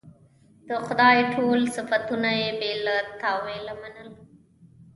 [0.67, 4.09] د خدای ټول صفتونه یې بې له تأویله منل.